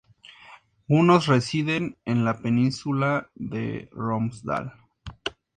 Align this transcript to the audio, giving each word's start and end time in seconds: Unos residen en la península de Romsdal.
Unos 0.87 1.27
residen 1.27 1.95
en 2.05 2.25
la 2.25 2.39
península 2.39 3.29
de 3.35 3.87
Romsdal. 3.91 4.73